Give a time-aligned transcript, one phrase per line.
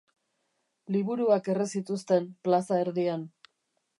[0.95, 3.29] Liburuak erre zituzten plaza erdian.